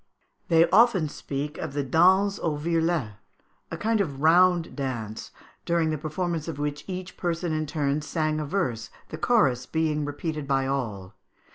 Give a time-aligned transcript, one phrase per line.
[0.47, 3.17] They often speak of the danse au virlet,
[3.69, 5.29] a kind of round dance,
[5.63, 10.03] during the performance of which each person in turn sang a verse, the chorus being
[10.03, 11.13] repeated by all.